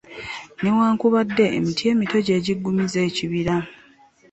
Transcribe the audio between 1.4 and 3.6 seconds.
emiti emito gyejugumizza ekibira.